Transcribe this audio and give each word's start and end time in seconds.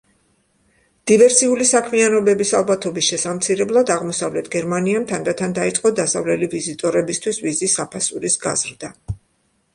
დივერსიული 1.09 1.67
საქმიანობების 1.71 2.53
ალბათობის 2.59 3.09
შესამცირებლად, 3.13 3.93
აღმოსავლეთ 3.97 4.51
გერმანიამ 4.57 5.07
თანდათან 5.13 5.55
დაიწყო 5.61 5.93
დასავლელი 6.01 6.51
ვიზიტორებისთვის 6.57 7.43
ვიზის 7.47 7.79
საფასურის 7.83 8.41
გაზრდა. 8.49 8.93